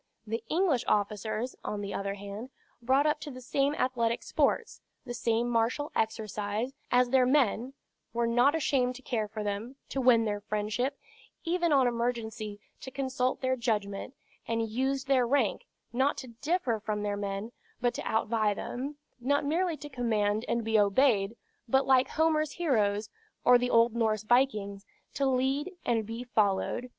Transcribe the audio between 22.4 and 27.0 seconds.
heroes, or the old Norse vikings, to lead and be followed.